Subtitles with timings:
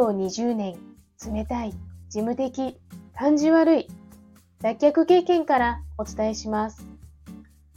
[0.00, 0.78] 業20年、
[1.26, 1.72] 冷たい、
[2.08, 2.80] 事務的、
[3.14, 3.88] 感じ悪い、
[4.62, 6.86] 脱却経験からお伝えします。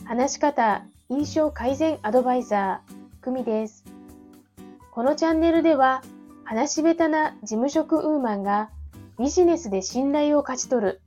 [0.06, 3.84] 話し方、印象改善アドバイザー、久美です。
[4.92, 6.02] このチャンネルでは、
[6.46, 8.70] 話し下手な事務職ウーマンが
[9.20, 11.02] ビジネスで信頼を勝ち取る、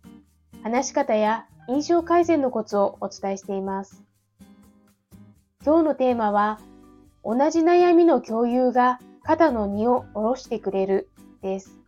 [0.63, 4.03] 話し方や印象改善のコツをお伝えしています。
[5.65, 6.61] 今日のテーマは、
[7.25, 11.11] 同じ悩みの共有が肩の荷を下ろしてくれる
[11.43, 11.81] です。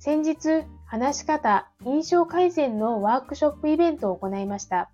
[0.00, 4.90] 先日、話し方、印象改善のワークショップイベントを行いました。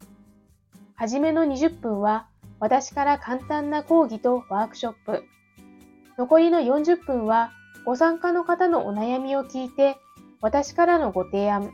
[0.95, 2.29] はじめの20分は、
[2.61, 5.25] 私から簡単な講義とワークショップ。
[6.19, 7.53] 残りの40分は、
[7.87, 9.97] ご参加の方のお悩みを聞いて、
[10.43, 11.73] 私からのご提案、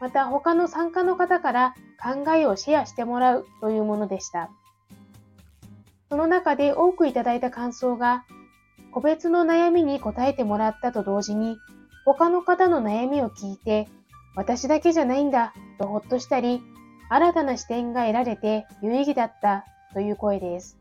[0.00, 4.48] また他の参加の方から考えをシェアしてもらうというものでした。
[6.08, 8.24] その中で多くいただいた感想が、
[8.92, 11.58] 個別の悩みに答えてもらったと同時に、
[12.04, 13.88] 他の方の悩みを聞いて、
[14.34, 16.62] 私だけじゃないんだとほっとしたり、
[17.08, 20.78] 新たな視点が得られて有意義だったという声です。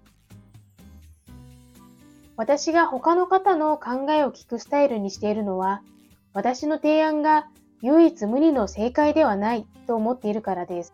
[2.38, 5.82] 私が他の方の考えを聞くスタイルにしているのは、
[6.34, 7.48] 私の提案が
[7.82, 10.94] 唯一無二の正解ではないと思っているからです。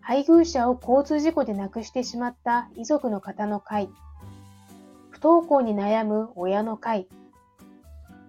[0.00, 3.88] 配偶者を交通事故で亡くしてしまった遺族の方の会、
[5.14, 7.06] 不登校に悩む親の会、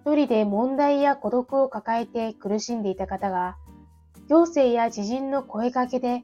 [0.04, 3.56] 一人で問題や孤独を抱えて苦しんでいた方が、
[4.28, 6.22] 行政や知人の声かけで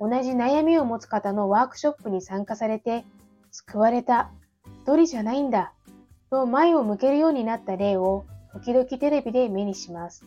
[0.00, 3.04] 同じ悩みを持つ方のワークショップに参加されて
[3.52, 4.32] 救われた、
[4.82, 5.74] 一人じゃないんだ、
[6.28, 10.26] と前を向けるようになった例を時々テレビで目にします。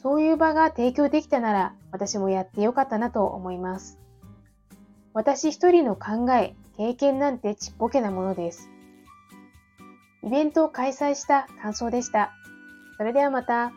[0.00, 3.98] そういう場が提供できたなら私もやってよかったなと思います。
[5.16, 8.68] 私一人の考え、経験なんてちっぽけなものです。
[10.22, 12.34] イベントを開催した感想でした。
[12.98, 13.72] それではまた。